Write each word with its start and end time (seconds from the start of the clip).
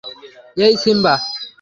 এই, 0.57 0.73
সিম্বা! 0.83 1.13